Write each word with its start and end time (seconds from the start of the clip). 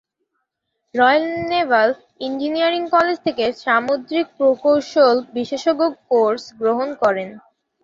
Royal 0.95 1.25
naval 1.51 1.89
engineering 2.21 2.83
college 2.95 3.17
থেকে 3.25 3.45
সামুদ্রিক 3.63 4.25
প্রকৌশল 4.37 5.15
বিশেষজ্ঞ 5.35 5.81
কোর্স 6.09 6.43
গ্রহণ 6.59 6.89
করেন। 7.01 7.29